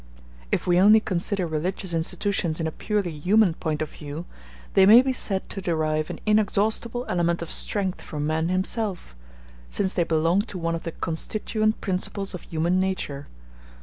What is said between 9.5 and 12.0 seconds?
since they belong to one of the constituent